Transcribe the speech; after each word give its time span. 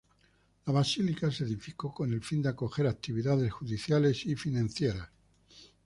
La 0.65 0.73
basílica 0.73 1.29
se 1.29 1.43
edificó 1.43 1.93
con 1.93 2.11
el 2.11 2.23
fin 2.23 2.41
de 2.41 2.49
acoger 2.49 2.87
actividades 2.87 3.53
judiciales 3.53 4.25
y 4.25 4.35
financieras. 4.35 5.09